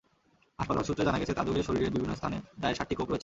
[0.59, 3.19] হাসপাতাল সূত্রে জানা গেছে, তাজুলের শরীরের বিভিন্ন স্থানে দায়ের সাতটি কোপ রয়েছে।